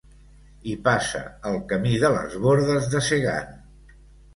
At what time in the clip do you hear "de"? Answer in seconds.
2.07-2.13, 2.97-3.07